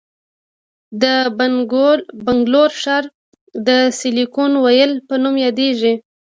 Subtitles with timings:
[1.01, 1.03] د
[2.25, 3.03] بنګلور ښار
[3.67, 3.69] د
[3.99, 5.93] سیلیکون ویلي په نوم یادیږي.